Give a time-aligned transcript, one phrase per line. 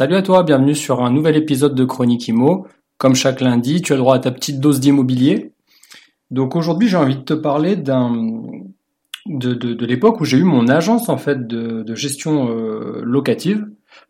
[0.00, 2.66] Salut à toi, bienvenue sur un nouvel épisode de Chronique Imo.
[2.96, 5.52] Comme chaque lundi, tu as droit à ta petite dose d'immobilier.
[6.30, 8.32] Donc aujourd'hui, j'ai envie de te parler d'un
[9.26, 13.66] de, l'époque où j'ai eu mon agence en fait de, de gestion euh, locative.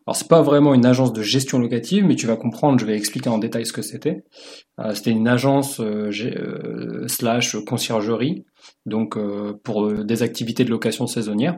[0.07, 2.95] Alors c'est pas vraiment une agence de gestion locative, mais tu vas comprendre, je vais
[2.95, 4.23] expliquer en détail ce que c'était.
[4.79, 8.45] Euh, c'était une agence euh, slash conciergerie,
[8.85, 9.17] donc
[9.63, 11.57] pour des activités de location saisonnière.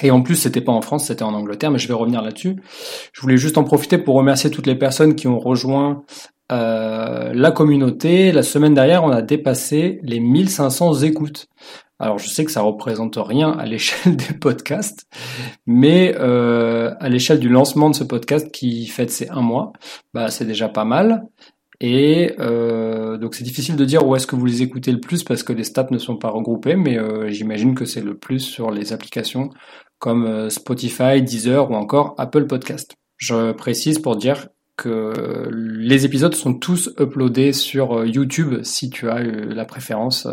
[0.00, 2.56] Et en plus, c'était pas en France, c'était en Angleterre, mais je vais revenir là-dessus.
[3.12, 6.04] Je voulais juste en profiter pour remercier toutes les personnes qui ont rejoint
[6.50, 8.32] euh, la communauté.
[8.32, 11.48] La semaine dernière, on a dépassé les 1500 écoutes.
[11.98, 15.06] Alors, je sais que ça représente rien à l'échelle des podcasts,
[15.66, 19.72] mais euh, à l'échelle du lancement de ce podcast qui fête ses un mois,
[20.12, 21.22] bah, c'est déjà pas mal.
[21.84, 25.24] Et euh, donc c'est difficile de dire où est-ce que vous les écoutez le plus
[25.24, 28.38] parce que les stats ne sont pas regroupés, mais euh, j'imagine que c'est le plus
[28.38, 29.50] sur les applications
[29.98, 32.94] comme euh, Spotify, Deezer ou encore Apple Podcast.
[33.16, 39.20] Je précise pour dire que les épisodes sont tous uploadés sur YouTube si tu as
[39.20, 40.26] la préférence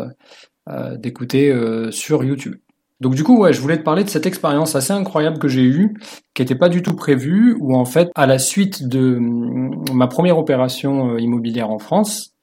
[0.98, 1.54] d'écouter
[1.90, 2.56] sur YouTube.
[3.00, 5.64] Donc du coup, ouais, je voulais te parler de cette expérience assez incroyable que j'ai
[5.64, 5.94] eue,
[6.34, 10.06] qui n'était pas du tout prévue, où en fait, à la suite de mm, ma
[10.06, 12.34] première opération euh, immobilière en France,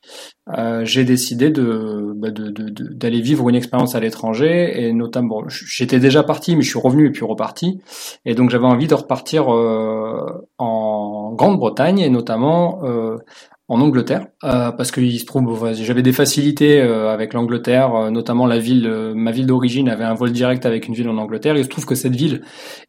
[0.57, 6.23] euh, j'ai décidé de, bah, d'aller vivre une expérience à l'étranger et notamment j'étais déjà
[6.23, 7.81] parti mais je suis revenu et puis reparti.
[8.25, 12.81] Et donc j'avais envie de repartir euh, en Grande-Bretagne et notamment
[13.69, 18.45] en Angleterre euh, parce qu'il se trouve j'avais des facilités euh, avec l'Angleterre euh, notamment
[18.45, 21.59] la ville ma ville d'origine avait un vol direct avec une ville en Angleterre et
[21.59, 22.43] il se trouve que cette ville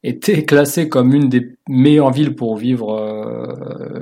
[0.05, 2.97] était classée comme une des meilleures villes pour vivre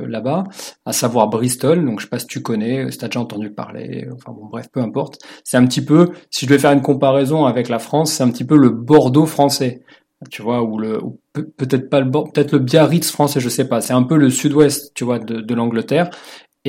[0.06, 0.44] là-bas
[0.84, 4.06] à savoir Bristol donc je sais pas si tu connais si tu déjà entendu parler
[4.12, 7.47] enfin bon bref peu importe c'est un petit peu si je devais faire une comparaison
[7.47, 9.82] avec la France c'est un petit peu le Bordeaux français
[10.31, 10.98] tu vois, ou le
[11.32, 13.81] peut-être pas le peut-être le Biarritz français, je sais pas.
[13.82, 16.08] C'est un peu le sud-ouest, tu vois, de, de l'Angleterre.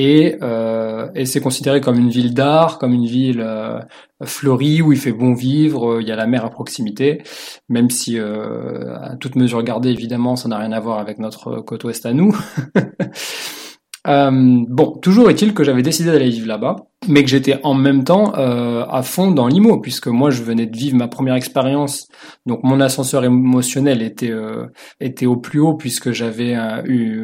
[0.00, 3.80] Et, euh, et c'est considéré comme une ville d'art, comme une ville euh,
[4.24, 7.24] fleurie où il fait bon vivre, euh, il y a la mer à proximité,
[7.68, 11.62] même si euh, à toute mesure gardée évidemment ça n'a rien à voir avec notre
[11.62, 12.32] côte ouest à nous.
[14.06, 14.30] Euh,
[14.68, 16.76] bon, toujours est-il que j'avais décidé d'aller vivre là-bas,
[17.08, 20.66] mais que j'étais en même temps euh, à fond dans l'IMO, puisque moi je venais
[20.66, 22.08] de vivre ma première expérience,
[22.46, 24.66] donc mon ascenseur émotionnel était euh,
[25.00, 26.54] était au plus haut puisque j'avais
[26.86, 27.22] eu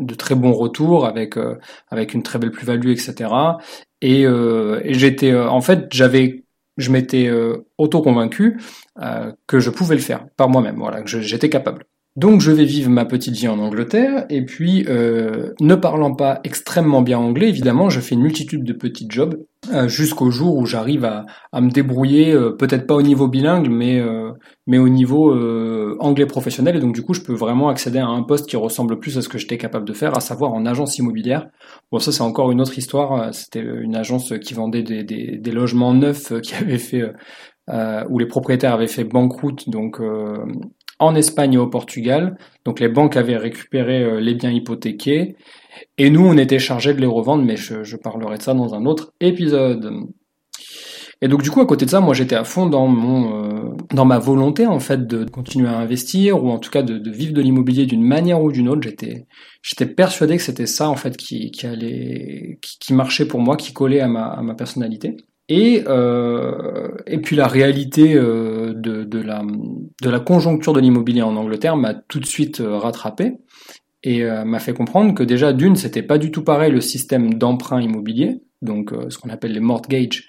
[0.00, 1.36] de très bons retours avec
[1.88, 3.30] avec une très belle plus-value, etc.
[4.02, 6.44] Et, et j'étais en fait j'avais
[6.76, 7.30] je m'étais
[7.78, 8.60] auto convaincu
[9.46, 11.86] que je pouvais le faire par moi-même, voilà, que j'étais capable.
[12.16, 16.40] Donc je vais vivre ma petite vie en Angleterre et puis euh, ne parlant pas
[16.44, 19.38] extrêmement bien anglais, évidemment, je fais une multitude de petits jobs
[19.74, 21.26] euh, jusqu'au jour où j'arrive à,
[21.60, 24.02] me débrouiller, euh, peut-être pas au niveau bilingue, mais
[24.66, 25.34] mais au niveau
[26.00, 26.76] anglais professionnel.
[26.76, 29.22] Et donc du coup je peux vraiment accéder à un poste qui ressemble plus à
[29.22, 31.48] ce que j'étais capable de faire, à savoir en agence immobilière.
[31.92, 35.52] Bon ça c'est encore une autre histoire, c'était une agence qui vendait des, des, des
[35.52, 37.02] logements neufs qui avait fait
[37.68, 40.00] euh, où les propriétaires avaient fait banqueroute, donc
[40.98, 42.36] en Espagne et au Portugal.
[42.64, 45.36] Donc les banques avaient récupéré euh, les biens hypothéqués
[45.98, 48.86] et nous on était chargés de les revendre, mais je, parlerai de ça dans un
[48.86, 49.90] autre épisode.
[51.22, 53.74] Et donc du coup à côté de ça, moi j'étais à fond dans mon euh,
[53.92, 57.32] dans ma volonté en fait de continuer à investir ou en tout cas de, vivre
[57.32, 58.82] de l'immobilier d'une manière ou d'une autre.
[58.82, 59.26] J'étais
[59.62, 63.72] j'étais persuadé que c'était ça en fait qui, qui allait qui, marchait pour moi, qui
[63.72, 65.16] collait à ma, à ma personnalité.
[65.48, 69.42] Et, euh, et puis la réalité euh, de, de, la,
[70.02, 73.34] de la conjoncture de l'immobilier en Angleterre m'a tout de suite euh, rattrapé
[74.02, 77.34] et euh, m'a fait comprendre que déjà d'une, c'était pas du tout pareil le système
[77.34, 80.26] d'emprunt immobilier, donc euh, ce qu'on appelle les mortgages.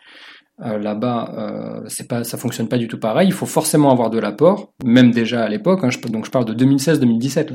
[0.59, 3.27] Là-bas, c'est pas, ça fonctionne pas du tout pareil.
[3.27, 5.83] Il faut forcément avoir de l'apport, même déjà à l'époque.
[5.83, 7.49] Hein, donc je parle de 2016-2017.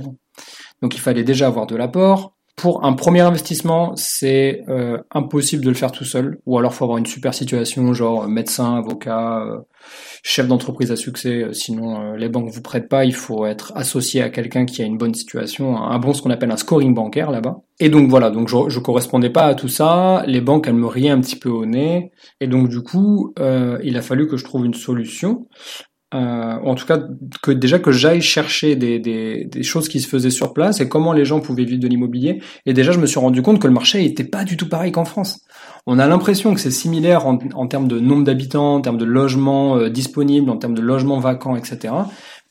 [0.83, 2.37] Donc il fallait déjà avoir de l'apport.
[2.55, 6.85] Pour un premier investissement, c'est euh, impossible de le faire tout seul, ou alors faut
[6.85, 9.59] avoir une super situation, genre médecin, avocat, euh,
[10.23, 11.45] chef d'entreprise à succès.
[11.45, 13.07] Euh, sinon, les banques vous prêtent pas.
[13.07, 16.31] Il faut être associé à quelqu'un qui a une bonne situation, un bon ce qu'on
[16.31, 17.57] appelle un scoring bancaire là-bas.
[17.81, 20.23] Et donc voilà, donc je, je correspondais pas à tout ça.
[20.27, 23.33] Les banques elles me riaient un petit peu au nez, et donc du coup,
[23.83, 25.49] il a fallu que je trouve une solution.
[26.15, 27.01] Euh, en tout cas
[27.43, 30.89] que déjà que j'aille chercher des, des, des, choses qui se faisaient sur place et
[30.89, 32.43] comment les gens pouvaient vivre de l'immobilier.
[32.67, 34.93] Et déjà, je me suis rendu compte que le marché était pas du tout pareil
[34.93, 35.41] qu'en France.
[35.87, 39.05] On a l'impression que c'est similaire en, en, termes de nombre d'habitants, en termes de
[39.05, 41.95] logements euh, disponibles, en termes de logements vacants, etc.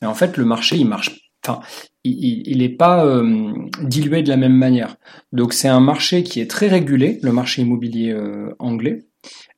[0.00, 1.30] Mais en fait, le marché, il marche.
[1.46, 1.60] Enfin,
[2.04, 4.96] il n'est pas euh, dilué de la même manière.
[5.32, 9.06] Donc, c'est un marché qui est très régulé, le marché immobilier euh, anglais.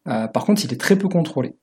[0.04, 1.54] par contre, il est très peu contrôlé.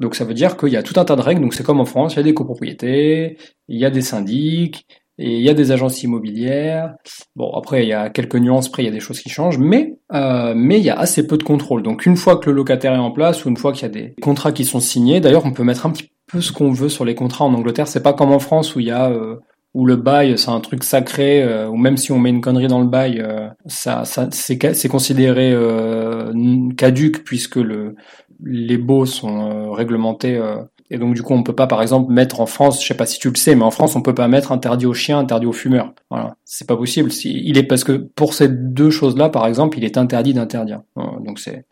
[0.00, 1.40] Donc ça veut dire qu'il y a tout un tas de règles.
[1.40, 3.38] Donc c'est comme en France, il y a des copropriétés,
[3.68, 4.86] il y a des syndics,
[5.18, 6.94] et il y a des agences immobilières.
[7.36, 9.58] Bon, après, il y a quelques nuances près, il y a des choses qui changent,
[9.58, 11.82] mais euh, mais il y a assez peu de contrôle.
[11.82, 13.88] Donc une fois que le locataire est en place, ou une fois qu'il y a
[13.88, 16.88] des contrats qui sont signés, d'ailleurs, on peut mettre un petit peu ce qu'on veut
[16.88, 17.88] sur les contrats en Angleterre.
[17.88, 19.36] C'est pas comme en France où il y a euh,
[19.76, 22.66] où le bail c'est un truc sacré, euh, ou même si on met une connerie
[22.66, 26.32] dans le bail, euh, ça, ça c'est considéré euh,
[26.78, 27.94] caduque puisque le
[28.42, 32.10] les baux sont euh, réglementés euh, et donc du coup on peut pas par exemple
[32.10, 34.14] mettre en France, je sais pas si tu le sais, mais en France on peut
[34.14, 35.92] pas mettre interdit aux chiens, interdit aux fumeurs.
[36.10, 37.10] Voilà, c'est pas possible.
[37.24, 40.80] Il est parce que pour ces deux choses-là par exemple, il est interdit d'interdire.
[40.96, 41.66] Donc c'est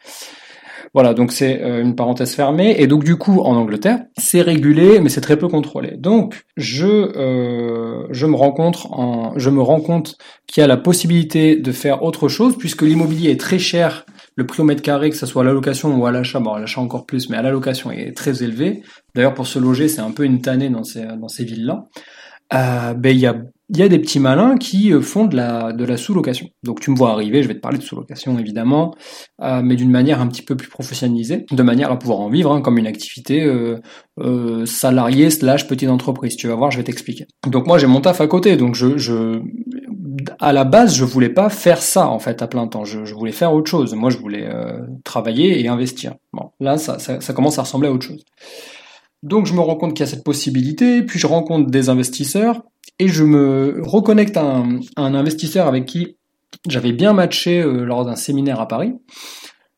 [0.95, 2.77] voilà, donc c'est euh, une parenthèse fermée.
[2.79, 5.97] Et donc du coup, en Angleterre, c'est régulé, mais c'est très peu contrôlé.
[5.99, 10.77] Donc je euh, je me rencontre en je me rends compte qu'il y a la
[10.77, 14.07] possibilité de faire autre chose puisque l'immobilier est très cher
[14.37, 16.53] le prix au mètre carré, que ce soit à la location ou à l'achat, bon
[16.53, 18.83] à l'achat encore plus, mais à la location est très élevé.
[19.15, 21.87] D'ailleurs pour se loger, c'est un peu une tannée dans ces, dans ces villes-là.
[22.53, 23.37] Euh, ben il y a
[23.71, 26.49] il y a des petits malins qui euh, font de la, de la sous-location.
[26.63, 28.95] Donc tu me vois arriver, je vais te parler de sous-location évidemment,
[29.43, 32.53] euh, mais d'une manière un petit peu plus professionnalisée, de manière à pouvoir en vivre
[32.53, 36.37] hein, comme une activité euh, salariée slash petite entreprise.
[36.37, 37.27] Tu vas voir, je vais t'expliquer.
[37.47, 39.41] Donc moi j'ai mon taf à côté, donc je, je
[40.41, 42.85] à la base, je voulais pas faire ça en fait à plein temps.
[42.85, 43.95] Je, voulais faire autre chose.
[43.95, 44.49] Moi, je voulais
[45.03, 46.15] travailler et investir.
[46.33, 48.25] Bon, là, ça, ça, ça, commence à ressembler à autre chose.
[49.23, 51.03] Donc, je me rends compte qu'il y a cette possibilité.
[51.03, 52.63] Puis, je rencontre des investisseurs
[52.99, 54.63] et je me reconnecte à
[54.97, 56.17] un, investisseur avec qui
[56.69, 58.95] j'avais bien matché euh, lors d'un séminaire à Paris.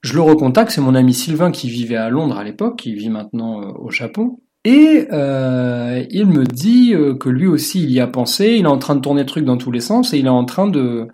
[0.02, 3.10] Je le recontacte, c'est mon ami Sylvain qui vivait à Londres à l'époque, qui vit
[3.10, 4.38] maintenant euh, au Japon.
[4.64, 8.68] Et euh, il me dit euh, que lui aussi il y a pensé, il est
[8.68, 10.66] en train de tourner le truc dans tous les sens et il est en train
[10.66, 11.06] de,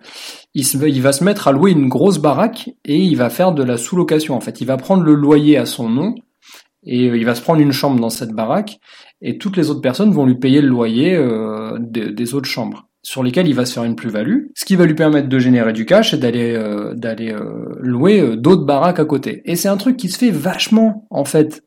[0.55, 3.77] il va se mettre à louer une grosse baraque et il va faire de la
[3.77, 4.59] sous-location en fait.
[4.61, 6.15] Il va prendre le loyer à son nom
[6.85, 8.79] et euh, il va se prendre une chambre dans cette baraque
[9.21, 13.23] et toutes les autres personnes vont lui payer le loyer euh, des, autres chambres sur
[13.23, 15.85] lesquelles il va se faire une plus-value, ce qui va lui permettre de générer du
[15.85, 17.35] cash et d'aller euh, d'aller
[17.79, 19.41] louer d'autres baraques à côté.
[19.45, 21.63] Et c'est un truc qui se fait vachement en fait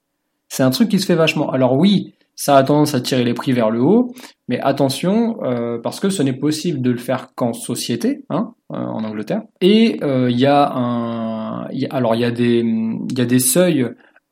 [0.49, 1.51] c'est un truc qui se fait vachement.
[1.51, 4.15] Alors oui, ça a tendance à tirer les prix vers le haut,
[4.49, 8.77] mais attention, euh, parce que ce n'est possible de le faire qu'en société, hein, euh,
[8.77, 9.43] en Angleterre.
[9.61, 13.21] Et euh, il y a un, y a, alors il y a des, il y
[13.21, 13.87] a des seuils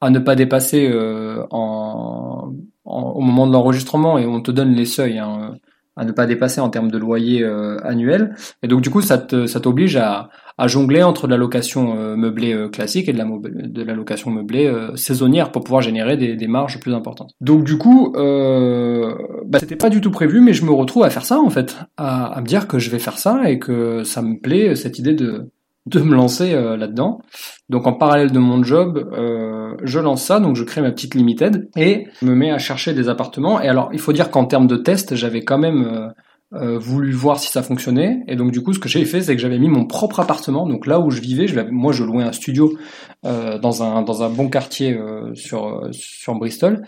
[0.04, 2.52] à ne pas dépasser euh, en,
[2.84, 5.18] en, au moment de l'enregistrement, et on te donne les seuils.
[5.18, 5.54] Hein,
[5.96, 8.34] à ne pas dépasser en termes de loyer euh, annuel.
[8.62, 10.28] Et donc du coup, ça t'oblige à,
[10.58, 14.30] à, jongler entre la location euh, meublée euh, classique et de la, de la location
[14.30, 17.34] meublée euh, saisonnière pour pouvoir générer des, des, marges plus importantes.
[17.40, 21.24] Donc du coup, bah, c'était pas du tout prévu, mais je me retrouve à faire
[21.24, 24.22] ça en fait, à, à, me dire que je vais faire ça et que ça
[24.22, 25.50] me plaît cette idée de
[25.86, 27.20] de me lancer euh, là-dedans.
[27.69, 31.14] Donc en parallèle de mon job, euh, je lance ça, donc je crée ma petite
[31.14, 33.60] limited et me mets à chercher des appartements.
[33.60, 36.12] Et alors il faut dire qu'en termes de test, j'avais quand même
[36.54, 38.25] euh, voulu voir si ça fonctionnait.
[38.28, 40.66] Et donc du coup, ce que j'ai fait, c'est que j'avais mis mon propre appartement.
[40.66, 42.78] Donc là où je vivais, je moi je louais un studio
[43.23, 44.99] dans un dans un bon quartier
[45.35, 46.82] sur sur Bristol.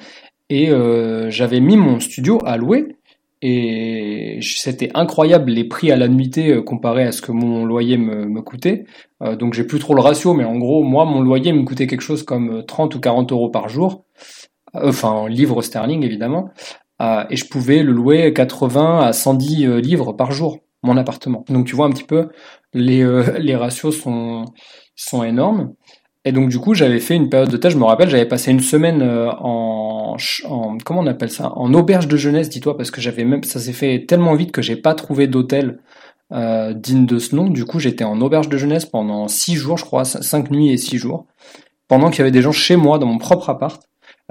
[0.48, 0.70] Et
[1.28, 2.96] j'avais mis mon studio à louer
[3.42, 7.98] et c'était incroyable les prix à la nuitée euh, comparé à ce que mon loyer
[7.98, 8.84] me, coûtait.
[9.22, 11.86] Euh, donc j'ai plus trop le ratio, mais en gros, moi, mon loyer me coûtait
[11.86, 14.04] quelque chose comme 30 ou 40 euros par jour,
[14.74, 16.50] euh, enfin en livres sterling évidemment,
[17.28, 21.44] et je pouvais le louer 80 à 110 livres par jour, mon appartement.
[21.50, 22.30] Donc tu vois un petit peu,
[22.72, 23.04] les,
[23.38, 24.46] les ratios sont,
[24.94, 25.74] sont énormes.
[26.26, 27.72] Et donc du coup, j'avais fait une période de test.
[27.72, 31.72] Je me rappelle, j'avais passé une semaine euh, en, en, comment on appelle ça, en
[31.72, 34.76] auberge de jeunesse, dis-toi, parce que j'avais même, ça s'est fait tellement vite que j'ai
[34.76, 35.78] pas trouvé d'hôtel
[36.32, 37.48] euh, digne de ce nom.
[37.48, 40.76] Du coup, j'étais en auberge de jeunesse pendant six jours, je crois, cinq nuits et
[40.76, 41.26] six jours,
[41.86, 43.80] pendant qu'il y avait des gens chez moi dans mon propre appart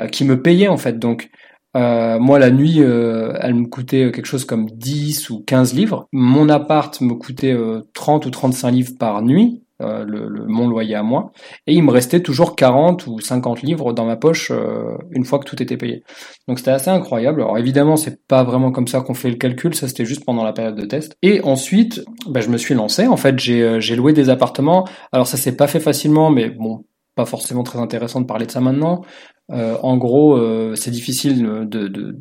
[0.02, 1.00] euh, qui me payaient en fait.
[1.00, 1.30] Donc
[1.78, 6.08] euh, moi, la nuit, euh, elle me coûtait quelque chose comme 10 ou 15 livres.
[6.12, 7.56] Mon appart me coûtait
[7.94, 9.65] 30 ou 35 livres par nuit.
[9.82, 11.34] Euh, le, le, mon loyer à moi,
[11.68, 15.38] et il me restait toujours 40 ou 50 livres dans ma poche euh, une fois
[15.38, 16.02] que tout était payé.
[16.48, 17.42] Donc c'était assez incroyable.
[17.42, 20.46] Alors évidemment, c'est pas vraiment comme ça qu'on fait le calcul, ça c'était juste pendant
[20.46, 21.18] la période de test.
[21.22, 23.06] Et ensuite, bah, je me suis lancé.
[23.06, 24.88] En fait, j'ai euh, loué des appartements.
[25.12, 28.52] Alors ça s'est pas fait facilement, mais bon, pas forcément très intéressant de parler de
[28.52, 29.02] ça maintenant.
[29.50, 30.40] en gros,
[30.76, 32.18] c'est difficile de, de, de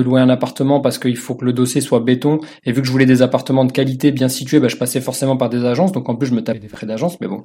[0.00, 2.40] louer un appartement parce qu'il faut que le dossier soit béton.
[2.64, 5.36] Et vu que je voulais des appartements de qualité bien situés, bah, je passais forcément
[5.36, 5.92] par des agences.
[5.92, 7.20] Donc en plus, je me tapais des frais d'agence.
[7.20, 7.42] Mais bon,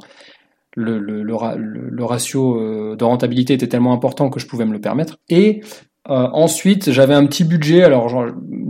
[0.76, 5.18] le, ratio euh, de rentabilité était tellement important que je pouvais me le permettre.
[5.30, 5.62] Et
[6.10, 7.84] euh, ensuite, j'avais un petit budget.
[7.84, 8.10] Alors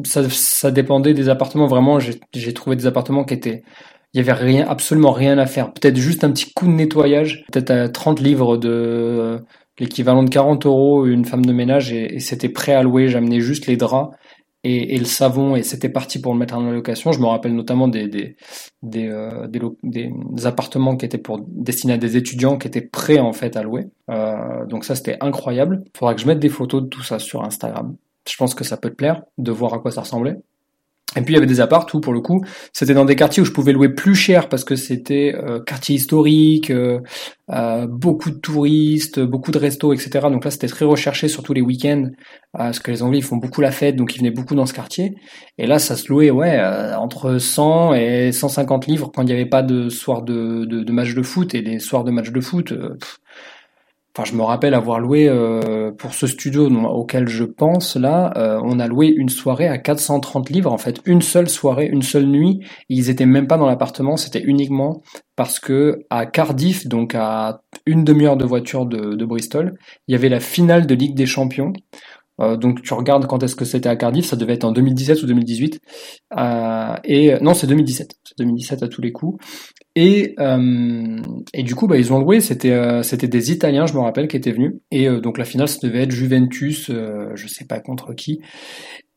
[0.05, 1.67] ça, dépendait des appartements.
[1.67, 3.63] Vraiment, j'ai trouvé des appartements qui étaient
[4.13, 5.71] il y avait absolument rien à faire.
[5.71, 9.39] Peut-être juste un petit coup de nettoyage, peut-être à 30 livres de
[9.79, 13.07] l'équivalent de 40 euros une femme de ménage et, c'était prêt à louer.
[13.07, 14.15] J'amenais juste les draps
[14.63, 17.11] et, le savon et c'était parti pour le mettre en location.
[17.11, 18.35] Je me rappelle notamment des des
[18.83, 20.11] des, euh, des,
[20.45, 23.87] appartements qui étaient pour destinés à des étudiants qui étaient prêts en fait à louer.
[24.09, 25.83] Euh, donc ça c'était incroyable.
[25.97, 27.95] Faudra que je mette des photos de tout ça sur Instagram.
[28.29, 30.37] Je pense que ça peut te plaire de voir à quoi ça ressemblait.
[31.15, 33.41] Et puis il y avait des apparts où pour le coup c'était dans des quartiers
[33.41, 36.99] où je pouvais louer plus cher parce que c'était euh, quartier historique, euh,
[37.51, 40.27] euh, beaucoup de touristes, beaucoup de restos, etc.
[40.29, 42.09] Donc là c'était très recherché surtout les week-ends
[42.53, 44.73] parce que les Anglais ils font beaucoup la fête donc ils venaient beaucoup dans ce
[44.73, 45.15] quartier.
[45.57, 46.61] Et là ça se louait ouais
[46.95, 50.91] entre 100 et 150 livres quand il n'y avait pas de soir de, de, de
[50.91, 52.71] match de foot et les soirs de match de foot.
[54.19, 58.59] Enfin, je me rappelle avoir loué euh, pour ce studio auquel je pense là, euh,
[58.65, 62.25] on a loué une soirée à 430 livres en fait, une seule soirée, une seule
[62.25, 62.59] nuit.
[62.89, 65.01] Ils étaient même pas dans l'appartement, c'était uniquement
[65.37, 69.77] parce que à Cardiff, donc à une demi-heure de voiture de, de, Bristol,
[70.09, 71.71] il y avait la finale de Ligue des Champions.
[72.39, 75.23] Euh, donc tu regardes quand est-ce que c'était à Cardiff, ça devait être en 2017
[75.23, 75.79] ou 2018.
[76.37, 79.43] Euh, et non, c'est 2017, c'est 2017 à tous les coups.
[79.95, 81.17] Et, euh,
[81.53, 82.39] et du coup, bah, ils ont loué.
[82.39, 84.75] C'était c'était des Italiens, je me rappelle, qui étaient venus.
[84.91, 88.41] Et donc la finale, ça devait être Juventus, je sais pas contre qui.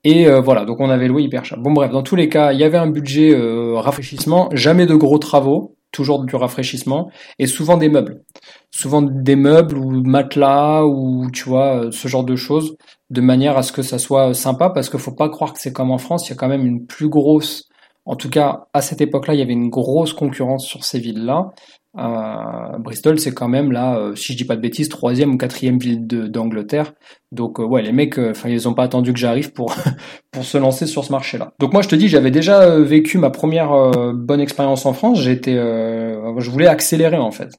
[0.05, 1.43] Et voilà, donc on avait loué hyper.
[1.59, 3.33] Bon bref, dans tous les cas, il y avait un budget
[3.77, 8.23] rafraîchissement, jamais de gros travaux, toujours du rafraîchissement, et souvent des meubles.
[8.71, 12.77] Souvent des meubles ou matelas ou tu vois ce genre de choses,
[13.11, 15.73] de manière à ce que ça soit sympa, parce qu'il faut pas croire que c'est
[15.73, 16.27] comme en France.
[16.27, 17.69] Il y a quand même une plus grosse
[18.05, 21.53] en tout cas, à cette époque-là, il y avait une grosse concurrence sur ces villes-là.
[21.99, 25.37] Euh, Bristol, c'est quand même là, euh, si je dis pas de bêtises, troisième ou
[25.37, 26.95] quatrième ville d'Angleterre.
[27.33, 29.75] Donc euh, ouais, les mecs, enfin ils ont pas attendu que j'arrive pour
[30.31, 31.53] pour se lancer sur ce marché-là.
[31.59, 35.21] Donc moi je te dis, j'avais déjà vécu ma première bonne expérience en France.
[35.21, 37.51] J'étais, je voulais accélérer en fait.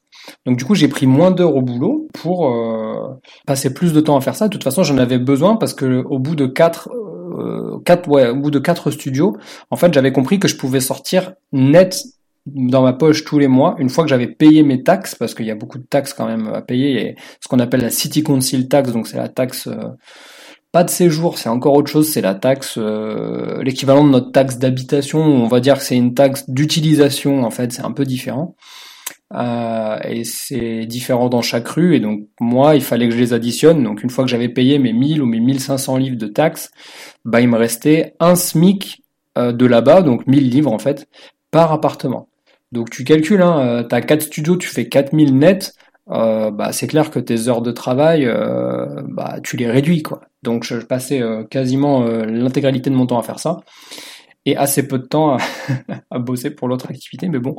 [0.46, 2.52] Donc du coup j'ai pris moins d'heures au boulot pour
[3.46, 4.48] passer plus de temps à faire ça.
[4.48, 6.88] De toute façon j'en avais besoin parce que au bout de quatre
[7.84, 9.36] quatre, ouais, au bout de quatre studios,
[9.70, 12.00] en fait, j'avais compris que je pouvais sortir net
[12.46, 15.46] dans ma poche tous les mois, une fois que j'avais payé mes taxes, parce qu'il
[15.46, 18.22] y a beaucoup de taxes quand même à payer, et ce qu'on appelle la City
[18.22, 19.88] Council Tax, donc c'est la taxe euh,
[20.74, 24.58] pas de séjour, c'est encore autre chose, c'est la taxe, euh, l'équivalent de notre taxe
[24.58, 28.56] d'habitation, on va dire que c'est une taxe d'utilisation, en fait, c'est un peu différent.
[29.32, 31.94] Euh, et c'est différent dans chaque rue.
[31.94, 33.84] Et donc moi, il fallait que je les additionne.
[33.84, 36.72] Donc une fois que j'avais payé mes 1000 ou mes 1500 livres de taxes,
[37.24, 39.02] bah il me restait un SMIC
[39.38, 41.08] euh, de là-bas, donc 1000 livres en fait,
[41.52, 42.28] par appartement.
[42.74, 45.74] Donc tu calcules, hein, euh, t'as 4 studios, tu fais 4000 nets.
[46.10, 50.22] Euh, bah, c'est clair que tes heures de travail, euh, bah, tu les réduis quoi.
[50.42, 53.60] Donc je passais quasiment l'intégralité de mon temps à faire ça
[54.44, 55.38] et assez peu de temps
[56.10, 57.28] à bosser pour l'autre activité.
[57.28, 57.56] Mais bon,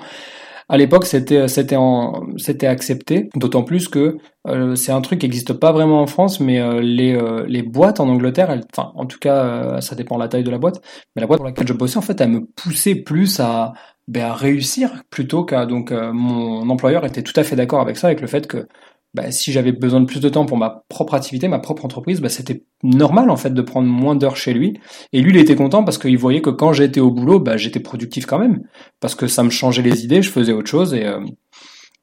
[0.67, 4.17] à l'époque, c'était c'était accepté, d'autant plus que
[4.47, 7.61] euh, c'est un truc qui n'existe pas vraiment en France, mais euh, les euh, les
[7.61, 10.81] boîtes en Angleterre, enfin en tout cas, ça dépend de la taille de la boîte,
[11.15, 13.73] mais la boîte pour laquelle je bossais, en fait, elle me poussait plus à
[14.07, 18.07] ben, à réussir plutôt qu'à donc mon employeur était tout à fait d'accord avec ça,
[18.07, 18.67] avec le fait que
[19.15, 22.19] bah, si j'avais besoin de plus de temps pour ma propre activité, ma propre entreprise,
[22.19, 24.77] bah, c'était normal en fait de prendre moins d'heures chez lui.
[25.13, 27.79] Et lui, il était content parce qu'il voyait que quand j'étais au boulot, bah, j'étais
[27.79, 28.61] productif quand même,
[28.99, 31.21] parce que ça me changeait les idées, je faisais autre chose et, euh,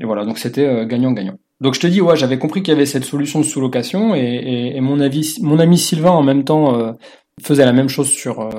[0.01, 0.25] voilà.
[0.25, 1.37] Donc c'était euh, gagnant-gagnant.
[1.61, 4.73] Donc je te dis, ouais, j'avais compris qu'il y avait cette solution de sous-location et,
[4.75, 6.93] et, mon, avis, mon ami Sylvain en même temps euh,
[7.43, 8.51] faisait la même chose sur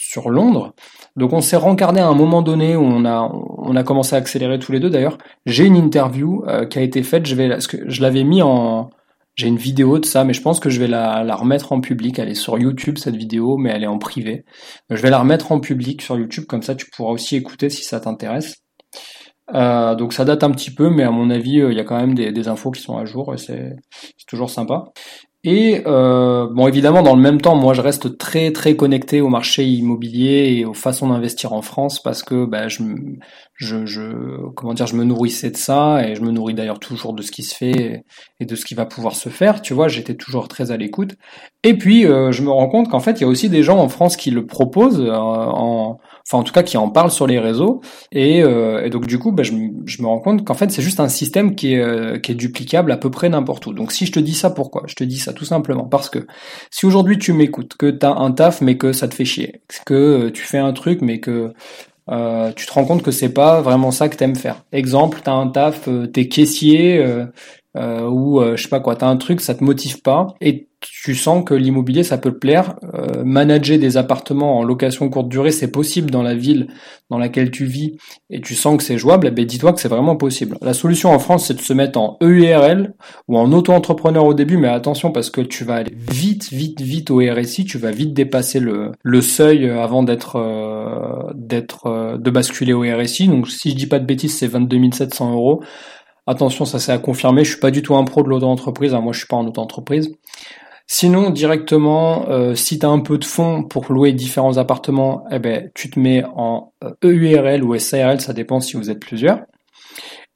[0.00, 0.74] sur Londres.
[1.16, 4.18] Donc on s'est rencardé à un moment donné où on a on a commencé à
[4.18, 4.88] accélérer tous les deux.
[4.88, 7.26] D'ailleurs, j'ai une interview euh, qui a été faite.
[7.26, 8.88] Je vais parce que je l'avais mis en
[9.36, 11.80] j'ai une vidéo de ça, mais je pense que je vais la, la remettre en
[11.80, 12.18] public.
[12.18, 14.44] Elle est sur YouTube cette vidéo, mais elle est en privé.
[14.88, 17.84] Je vais la remettre en public sur YouTube, comme ça tu pourras aussi écouter si
[17.84, 18.56] ça t'intéresse.
[19.54, 21.84] Euh, donc ça date un petit peu, mais à mon avis, euh, il y a
[21.84, 23.76] quand même des, des infos qui sont à jour et c'est
[24.26, 24.84] toujours sympa.
[25.42, 29.28] Et euh, bon, évidemment, dans le même temps, moi, je reste très très connecté au
[29.30, 32.82] marché immobilier et aux façons d'investir en France parce que bah, je,
[33.54, 37.14] je, je, comment dire, je me nourrissais de ça et je me nourris d'ailleurs toujours
[37.14, 38.04] de ce qui se fait
[38.38, 39.62] et de ce qui va pouvoir se faire.
[39.62, 41.16] Tu vois, j'étais toujours très à l'écoute.
[41.62, 43.78] Et puis, euh, je me rends compte qu'en fait, il y a aussi des gens
[43.78, 47.26] en France qui le proposent euh, en enfin en tout cas qui en parlent sur
[47.26, 47.80] les réseaux.
[48.12, 49.52] Et, euh, et donc du coup, bah, je,
[49.84, 52.34] je, me rends compte qu'en fait c'est juste un système qui est, euh, qui est
[52.34, 53.72] duplicable à peu près n'importe où.
[53.72, 54.84] Donc si je te dis ça, pourquoi?
[54.86, 56.26] Je te dis ça tout simplement parce que
[56.70, 59.62] si aujourd'hui tu m'écoutes, que tu as un taf mais que ça te fait chier,
[59.86, 61.52] que euh, tu fais un truc mais que
[62.10, 64.64] euh, tu te rends compte que c'est pas vraiment ça que t'aimes faire.
[64.72, 66.98] Exemple, t'as un taf, t'es caissier
[67.76, 71.14] euh, ou je sais pas quoi, t'as un truc, ça te motive pas et tu
[71.14, 72.76] sens que l'immobilier ça peut te plaire.
[72.94, 76.68] Euh, manager des appartements en location courte durée, c'est possible dans la ville
[77.10, 77.96] dans laquelle tu vis
[78.30, 80.56] et tu sens que c'est jouable, eh ben dis-toi que c'est vraiment possible.
[80.62, 82.94] La solution en France, c'est de se mettre en EURL
[83.28, 87.10] ou en auto-entrepreneur au début, mais attention parce que tu vas aller vite, vite, vite
[87.10, 91.32] au RSI, tu vas vite dépasser le, le seuil avant d'être, euh,
[91.86, 93.28] euh, de basculer au RSI.
[93.28, 95.62] Donc si je dis pas de bêtises, c'est 22 700 euros.
[96.26, 97.44] Attention, ça c'est à confirmer.
[97.44, 98.94] Je suis pas du tout un pro de l'auto-entreprise.
[98.94, 99.00] Hein.
[99.00, 100.12] Moi, je suis pas en auto-entreprise.
[100.92, 105.38] Sinon, directement, euh, si tu as un peu de fonds pour louer différents appartements, eh
[105.38, 106.72] ben, tu te mets en
[107.04, 109.38] EURL ou SARL, ça dépend si vous êtes plusieurs.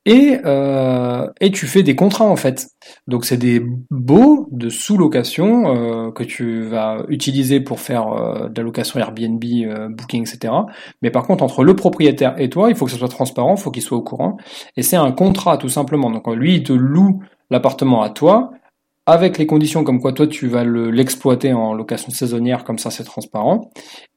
[0.06, 2.68] Et, euh, et tu fais des contrats en fait.
[3.08, 8.61] Donc c'est des baux de sous-location euh, que tu vas utiliser pour faire euh, de
[8.61, 10.54] la location Airbnb, euh, Booking, etc.
[11.02, 13.61] Mais par contre entre le propriétaire et toi, il faut que ce soit transparent, il
[13.61, 14.37] faut qu'il soit au courant.
[14.76, 16.11] Et c'est un contrat tout simplement.
[16.11, 18.52] Donc lui, il te loue l'appartement à toi
[19.06, 23.04] avec les conditions comme quoi toi tu vas l'exploiter en location saisonnière, comme ça c'est
[23.04, 23.70] transparent.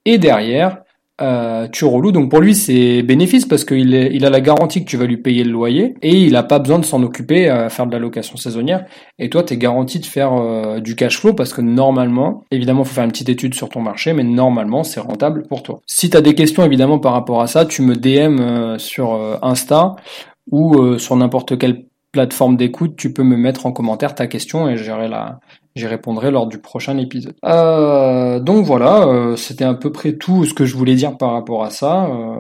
[0.06, 0.84] Et derrière,
[1.20, 2.12] euh, tu reloues.
[2.12, 5.18] Donc pour lui c'est bénéfice parce qu'il il a la garantie que tu vas lui
[5.18, 8.00] payer le loyer et il n'a pas besoin de s'en occuper à faire de la
[8.00, 8.86] location saisonnière.
[9.18, 12.84] Et toi tu es garanti de faire euh, du cash flow parce que normalement, évidemment
[12.84, 15.82] faut faire une petite étude sur ton marché, mais normalement c'est rentable pour toi.
[15.88, 19.40] Si tu as des questions évidemment par rapport à ça, tu me DM euh, sur
[19.42, 19.96] Insta
[20.52, 24.78] ou sur n'importe quel plateforme d'écoute, tu peux me mettre en commentaire ta question et
[24.78, 25.40] j'irai la,
[25.78, 27.36] j'y répondrai lors du prochain épisode.
[27.46, 31.32] Euh, donc voilà, euh, c'était à peu près tout ce que je voulais dire par
[31.32, 32.06] rapport à ça.
[32.06, 32.36] Euh,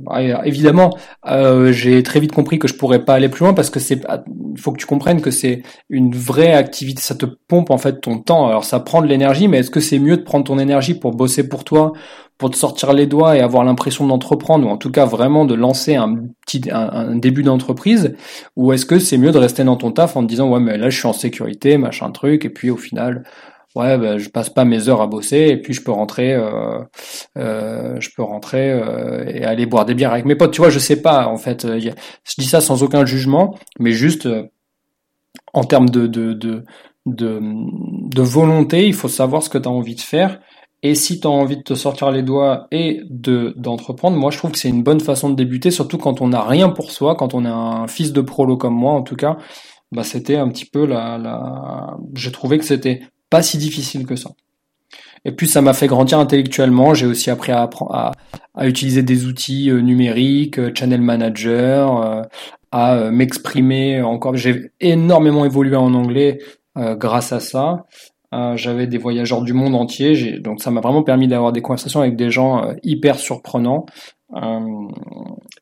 [0.00, 3.70] bah, évidemment, euh, j'ai très vite compris que je pourrais pas aller plus loin parce
[3.70, 4.04] que c'est,
[4.56, 7.00] faut que tu comprennes que c'est une vraie activité.
[7.02, 8.48] Ça te pompe en fait ton temps.
[8.48, 11.12] Alors ça prend de l'énergie, mais est-ce que c'est mieux de prendre ton énergie pour
[11.12, 11.92] bosser pour toi,
[12.38, 15.54] pour te sortir les doigts et avoir l'impression d'entreprendre, ou en tout cas vraiment de
[15.54, 16.16] lancer un
[16.46, 18.14] petit un, début d'entreprise,
[18.56, 20.76] ou est-ce que c'est mieux de rester dans ton taf en te disant ouais mais
[20.76, 23.24] là je suis en sécurité, machin truc, et puis au final
[23.76, 26.80] ouais bah, je passe pas mes heures à bosser et puis je peux rentrer euh,
[27.38, 30.52] euh, je peux rentrer euh, et aller boire des bières avec mes potes.
[30.52, 34.28] Tu vois je sais pas en fait je dis ça sans aucun jugement mais juste
[35.54, 36.64] en termes de de, de
[37.06, 40.40] de volonté il faut savoir ce que tu as envie de faire.
[40.84, 44.38] Et si tu as envie de te sortir les doigts et de d'entreprendre, moi je
[44.38, 47.14] trouve que c'est une bonne façon de débuter, surtout quand on n'a rien pour soi,
[47.14, 49.36] quand on est un fils de prolo comme moi en tout cas,
[49.92, 51.96] bah c'était un petit peu la, la...
[52.14, 54.30] j'ai trouvé que c'était pas si difficile que ça.
[55.24, 56.92] Et puis ça m'a fait grandir intellectuellement.
[56.92, 58.12] J'ai aussi appris à, à,
[58.54, 62.22] à, utiliser des outils euh, numériques, euh, channel manager, euh,
[62.72, 64.36] à m'exprimer encore.
[64.36, 66.38] J'ai énormément évolué en anglais
[66.76, 67.84] grâce à ça.
[68.54, 72.16] J'avais des voyageurs du monde entier, donc ça m'a vraiment permis d'avoir des conversations avec
[72.16, 73.84] des gens hyper surprenants.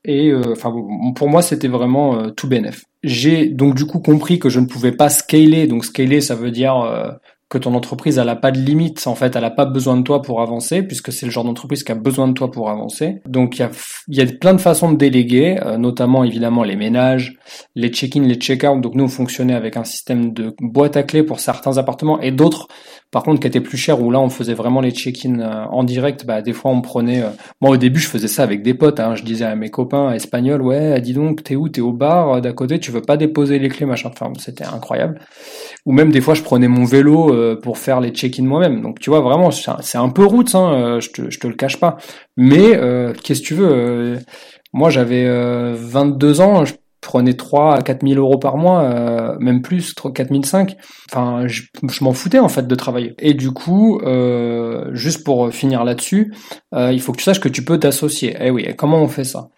[0.05, 0.73] Et enfin,
[1.17, 2.85] pour moi, c'était vraiment tout bénef.
[3.03, 5.67] J'ai donc du coup compris que je ne pouvais pas scaler.
[5.67, 7.19] Donc scaler, ça veut dire
[7.51, 10.03] que ton entreprise elle a pas de limite en fait elle a pas besoin de
[10.03, 13.21] toi pour avancer puisque c'est le genre d'entreprise qui a besoin de toi pour avancer.
[13.27, 13.71] Donc il y a
[14.09, 17.37] il y a plein de façons de déléguer euh, notamment évidemment les ménages
[17.75, 18.81] les check-in les check-out.
[18.81, 22.31] Donc nous on fonctionnait avec un système de boîte à clés pour certains appartements et
[22.31, 22.69] d'autres
[23.11, 25.85] par contre qui étaient plus chers où là on faisait vraiment les check-in euh, en
[25.85, 28.75] direct bah des fois on prenait euh, moi au début je faisais ça avec des
[28.75, 31.69] potes hein, je disais à mes copains espagnols ouais dis donc t'es où?
[31.69, 35.21] T'es au bar d'à côté tu veux pas déposer les clés machin enfin c'était incroyable
[35.87, 38.83] ou même des fois je prenais mon vélo euh, pour faire les check-in moi-même.
[38.83, 41.79] Donc tu vois vraiment c'est un peu route, hein, euh, je, te, te le cache
[41.79, 41.97] pas.
[42.37, 44.19] Mais euh, qu'est-ce que tu veux
[44.73, 45.27] Moi j'avais
[45.75, 46.65] 22 ans,
[47.01, 50.67] prenais 3 à 4 000 euros par mois, même plus, 4 500.
[51.11, 51.63] Enfin, je,
[52.03, 53.15] m'en foutais en fait de travailler.
[53.19, 54.01] Et du coup,
[54.93, 56.35] juste pour finir là-dessus,
[56.73, 58.37] il faut que tu saches que tu peux t'associer.
[58.41, 59.49] Eh oui, comment on fait ça?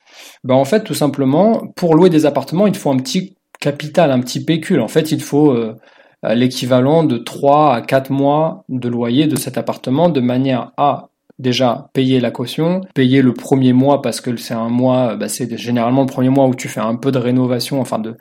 [0.44, 4.10] Ben en fait, tout simplement, pour louer des appartements, il te faut un petit capital,
[4.10, 4.80] un petit pécule.
[4.80, 5.76] En fait, il faut euh,
[6.34, 11.90] l'équivalent de 3 à 4 mois de loyer de cet appartement de manière à déjà
[11.92, 16.02] payer la caution, payer le premier mois parce que c'est un mois, bah, c'est généralement
[16.02, 18.16] le premier mois où tu fais un peu de rénovation, enfin de,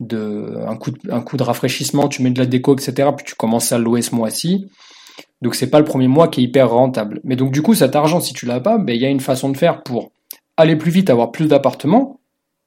[0.00, 3.10] de un coup de, un coup de rafraîchissement, tu mets de la déco, etc.
[3.16, 4.66] Puis tu commences à louer ce mois-ci.
[5.42, 7.20] Donc c'est pas le premier mois qui est hyper rentable.
[7.24, 9.20] Mais donc du coup cet argent, si tu l'as pas, ben, il y a une
[9.20, 10.10] façon de faire pour
[10.56, 12.20] aller plus vite, avoir plus d'appartements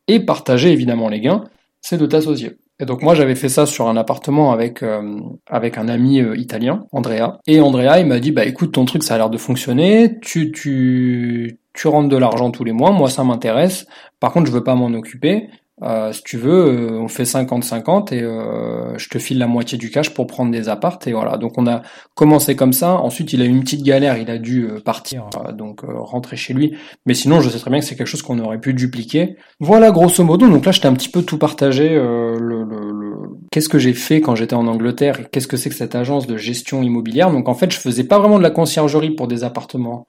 [0.08, 1.44] et partager évidemment les gains,
[1.82, 2.58] c'est de t'associer.
[2.80, 6.38] Et donc moi j'avais fait ça sur un appartement avec euh, avec un ami euh,
[6.38, 7.40] italien, Andrea.
[7.48, 10.52] Et Andrea il m'a dit bah écoute ton truc ça a l'air de fonctionner, tu
[10.52, 13.88] tu tu rentres de l'argent tous les mois, moi ça m'intéresse.
[14.20, 15.50] Par contre je veux pas m'en occuper.
[15.84, 19.78] Euh, si tu veux, euh, on fait 50-50 et euh, je te file la moitié
[19.78, 21.38] du cash pour prendre des appartes et voilà.
[21.38, 21.84] Donc on a
[22.16, 22.96] commencé comme ça.
[22.96, 26.76] Ensuite, il a eu une petite galère, il a dû partir, donc rentrer chez lui.
[27.06, 29.38] Mais sinon, je sais très bien que c'est quelque chose qu'on aurait pu dupliquer.
[29.60, 30.48] Voilà, grosso modo.
[30.48, 31.90] Donc là, je un petit peu tout partagé.
[31.90, 33.16] le, le, le...
[33.52, 36.28] Qu'est-ce que j'ai fait quand j'étais en Angleterre et qu'est-ce que c'est que cette agence
[36.28, 39.44] de gestion immobilière Donc en fait, je faisais pas vraiment de la conciergerie pour des
[39.44, 40.08] appartements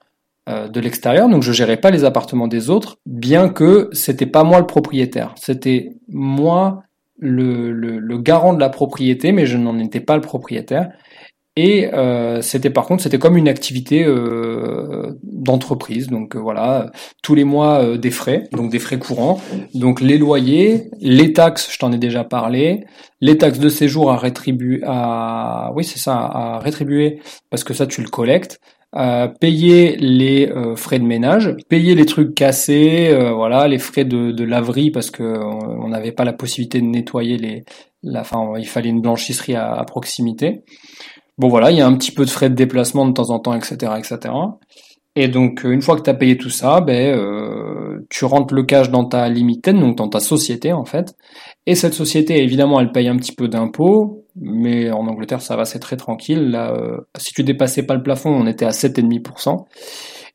[0.49, 4.59] de l'extérieur, donc je gérais pas les appartements des autres, bien que c'était pas moi
[4.59, 6.83] le propriétaire, c'était moi
[7.19, 10.89] le, le, garant de la propriété, mais je n'en étais pas le propriétaire.
[11.55, 16.89] Et euh, c'était par contre c'était comme une activité euh, d'entreprise, donc voilà
[17.21, 19.41] tous les mois des frais, donc des frais courants,
[19.73, 22.85] donc les loyers, les taxes, je t'en ai déjà parlé,
[23.19, 27.87] les taxes de séjour à rétribuer, à oui c'est ça à rétribuer parce que ça
[27.87, 28.61] tu le collectes,
[28.95, 34.03] euh, payer les euh, frais de ménage, payer les trucs cassés, euh, voilà, les frais
[34.03, 37.65] de, de laverie parce que on n'avait pas la possibilité de nettoyer les,
[38.01, 40.63] la, fin, il fallait une blanchisserie à, à, proximité.
[41.37, 43.37] Bon voilà, il y a un petit peu de frais de déplacement de temps en
[43.37, 44.33] temps, etc., etc.
[45.15, 48.89] Et donc une fois que tu as payé tout ça, ben tu rentres le cash
[48.89, 51.15] dans ta limited, donc dans ta société en fait.
[51.69, 55.65] Et cette société, évidemment, elle paye un petit peu d'impôts, mais en Angleterre, ça va,
[55.65, 56.49] c'est très tranquille.
[56.49, 59.67] Là, euh, si tu dépassais pas le plafond, on était à 7,5%.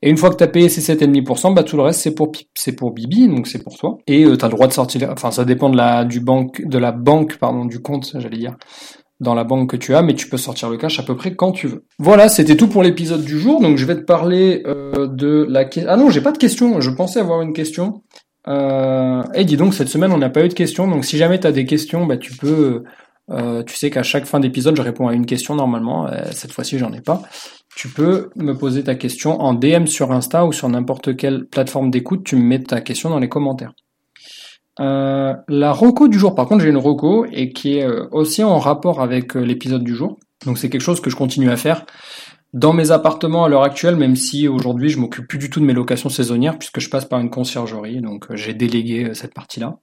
[0.02, 2.30] Et une fois que tu as payé ces 7,5%, bah, tout le reste, c'est pour,
[2.54, 3.98] c'est pour Bibi, donc c'est pour toi.
[4.06, 6.62] Et euh, tu as le droit de sortir, enfin, ça dépend de la, du banque,
[6.64, 8.56] de la banque, pardon, du compte, j'allais dire,
[9.18, 11.34] dans la banque que tu as, mais tu peux sortir le cash à peu près
[11.34, 11.84] quand tu veux.
[11.98, 13.60] Voilà, c'était tout pour l'épisode du jour.
[13.60, 15.90] Donc je vais te parler euh, de la question.
[15.92, 16.80] Ah non, j'ai pas de question.
[16.80, 18.02] Je pensais avoir une question.
[18.48, 19.22] Euh...
[19.34, 20.88] Et dis donc, cette semaine, on n'a pas eu de questions.
[20.88, 22.84] Donc si jamais tu as des questions, bah, tu peux
[23.30, 26.06] euh, tu sais qu'à chaque fin d'épisode, je réponds à une question normalement.
[26.06, 27.22] Euh, cette fois-ci, j'en ai pas.
[27.74, 31.90] Tu peux me poser ta question en DM sur Insta ou sur n'importe quelle plateforme
[31.90, 32.24] d'écoute.
[32.24, 33.72] Tu me mets ta question dans les commentaires.
[34.80, 38.58] Euh, la reco du jour, par contre, j'ai une reco et qui est aussi en
[38.58, 40.18] rapport avec l'épisode du jour.
[40.44, 41.86] Donc c'est quelque chose que je continue à faire
[42.54, 45.64] dans mes appartements à l'heure actuelle, même si aujourd'hui je m'occupe plus du tout de
[45.64, 49.76] mes locations saisonnières puisque je passe par une conciergerie, donc j'ai délégué cette partie-là.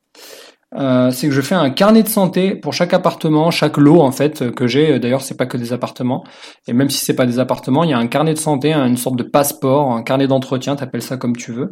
[0.78, 4.14] Euh, c'est que je fais un carnet de santé pour chaque appartement, chaque lot en
[4.14, 5.00] fait que j'ai.
[5.00, 6.24] D'ailleurs, c'est pas que des appartements.
[6.66, 8.96] Et même si c'est pas des appartements, il y a un carnet de santé, une
[8.96, 11.72] sorte de passeport, un carnet d'entretien, t'appelles ça comme tu veux.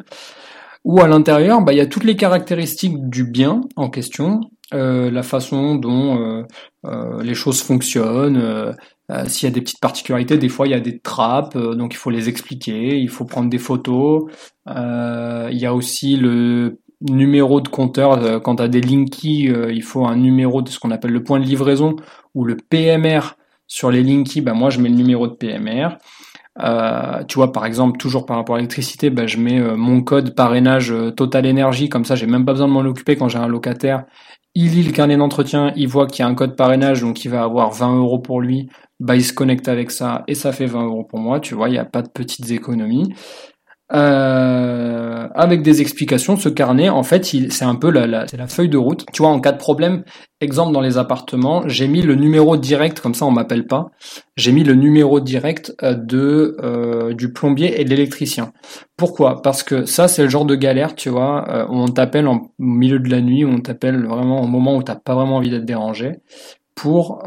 [0.83, 4.41] Où à l'intérieur, bah, il y a toutes les caractéristiques du bien en question,
[4.73, 6.45] euh, la façon dont
[6.85, 8.75] euh, les choses fonctionnent.
[9.25, 11.97] S'il y a des petites particularités, des fois il y a des trappes, donc il
[11.97, 14.25] faut les expliquer, il faut prendre des photos.
[14.67, 18.13] il y a aussi le numéro de compteur.
[18.23, 21.11] Euh, quand tu as des Linky, euh, il faut un numéro de ce qu'on appelle
[21.11, 21.95] le point de livraison
[22.35, 23.35] ou le PMR
[23.67, 24.41] sur les Linky.
[24.41, 25.97] Bah, moi, je mets le numéro de PMR.
[26.61, 30.35] Euh, tu vois, par exemple, toujours par rapport à l'électricité, bah, je mets mon code
[30.35, 31.89] parrainage Total Énergie.
[31.89, 34.05] Comme ça, j'ai même pas besoin de m'en occuper quand j'ai un locataire.
[34.55, 37.29] Il lit le carnet d'entretien, il voit qu'il y a un code parrainage, donc il
[37.29, 38.67] va avoir 20 euros pour lui.
[38.99, 41.39] Bah, il se connecte avec ça et ça fait 20 euros pour moi.
[41.39, 43.13] Tu vois, il n'y a pas de petites économies.
[43.91, 46.37] Euh, avec des explications.
[46.37, 49.05] Ce carnet, en fait, c'est un peu la, la, la feuille de route.
[49.11, 50.03] Tu vois, en cas de problème,
[50.41, 53.87] exemple dans les appartements, j'ai mis le numéro direct, comme ça on m'appelle pas.
[54.37, 58.51] J'ai mis le numéro direct euh, de euh, du plombier et de l'électricien.
[58.95, 59.41] Pourquoi?
[59.41, 62.51] Parce que ça, c'est le genre de galère, tu vois, euh, où on t'appelle en
[62.59, 65.49] milieu de la nuit, où on t'appelle vraiment au moment où t'as pas vraiment envie
[65.49, 66.17] d'être dérangé,
[66.75, 67.23] pour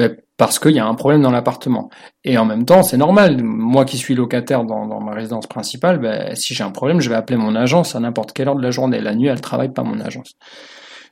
[0.00, 1.90] ben, parce qu'il y a un problème dans l'appartement.
[2.24, 3.42] Et en même temps, c'est normal.
[3.42, 7.16] Moi qui suis locataire dans, ma résidence principale, ben, si j'ai un problème, je vais
[7.16, 8.98] appeler mon agence à n'importe quelle heure de la journée.
[9.02, 10.36] La nuit, elle travaille pas mon agence.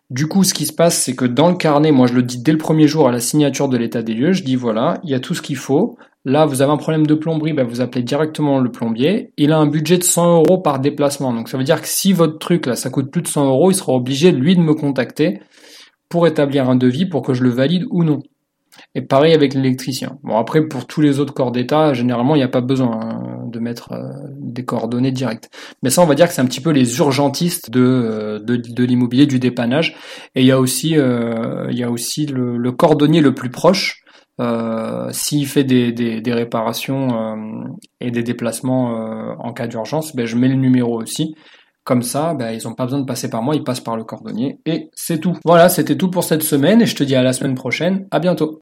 [0.08, 2.42] Du coup, ce qui se passe, c'est que dans le carnet, moi je le dis
[2.42, 5.10] dès le premier jour à la signature de l'état des lieux, je dis voilà, il
[5.10, 5.98] y a tout ce qu'il faut.
[6.24, 9.34] Là, vous avez un problème de plomberie, ben, vous appelez directement le plombier.
[9.36, 11.34] Il a un budget de 100 euros par déplacement.
[11.34, 13.70] Donc ça veut dire que si votre truc là, ça coûte plus de 100 euros,
[13.70, 15.40] il sera obligé lui de me contacter
[16.08, 18.20] pour établir un devis pour que je le valide ou non.
[18.94, 20.18] Et pareil avec l'électricien.
[20.22, 23.46] Bon après pour tous les autres corps d'état, généralement il n'y a pas besoin hein,
[23.46, 24.08] de mettre euh,
[24.40, 25.50] des coordonnées directes.
[25.82, 28.56] Mais ça on va dire que c'est un petit peu les urgentistes de, euh, de,
[28.56, 29.96] de l'immobilier, du dépannage.
[30.34, 33.50] Et il y a aussi, euh, il y a aussi le, le, cordonnier le plus
[33.50, 34.02] proche.
[35.10, 37.66] S'il fait des, des, des réparations
[38.00, 41.34] et des déplacements en cas d'urgence, ben, je mets le numéro aussi.
[41.82, 44.04] Comme ça, ben, ils n'ont pas besoin de passer par moi, ils passent par le
[44.04, 45.32] cordonnier et c'est tout.
[45.44, 48.06] Voilà, c'était tout pour cette semaine et je te dis à la semaine prochaine.
[48.10, 48.60] À bientôt.